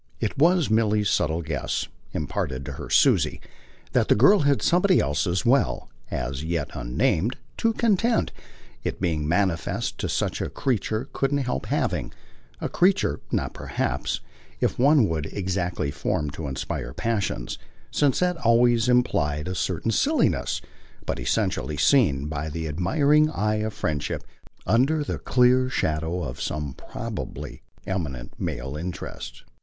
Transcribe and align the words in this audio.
It 0.19 0.35
was 0.35 0.71
Milly's 0.71 1.11
subtle 1.11 1.43
guess, 1.43 1.87
imparted 2.11 2.65
to 2.65 2.71
her 2.71 2.89
Susie, 2.89 3.39
that 3.91 4.07
the 4.07 4.15
girl 4.15 4.39
had 4.39 4.63
somebody 4.63 4.99
else 4.99 5.27
as 5.27 5.45
well, 5.45 5.91
as 6.09 6.43
yet 6.43 6.71
unnamed, 6.73 7.37
to 7.57 7.71
content 7.73 8.31
it 8.83 8.99
being 8.99 9.27
manifest 9.27 10.01
that 10.01 10.09
such 10.09 10.41
a 10.41 10.49
creature 10.49 11.07
couldn't 11.13 11.37
help 11.45 11.67
having; 11.67 12.11
a 12.59 12.67
creature 12.67 13.19
not 13.31 13.53
perhaps, 13.53 14.21
if 14.59 14.79
one 14.79 15.07
would, 15.07 15.27
exactly 15.27 15.91
formed 15.91 16.33
to 16.33 16.47
inspire 16.47 16.95
passions, 16.95 17.59
since 17.91 18.17
that 18.21 18.37
always 18.37 18.89
implied 18.89 19.47
a 19.47 19.53
certain 19.53 19.91
silliness, 19.91 20.61
but 21.05 21.19
essentially 21.19 21.77
seen, 21.77 22.25
by 22.25 22.49
the 22.49 22.67
admiring 22.67 23.29
eye 23.29 23.57
of 23.57 23.71
friendship, 23.71 24.23
under 24.65 25.03
the 25.03 25.19
clear 25.19 25.69
shadow 25.69 26.23
of 26.23 26.41
some 26.41 26.73
probably 26.73 27.61
eminent 27.85 28.33
male 28.39 28.75
interest. 28.75 29.43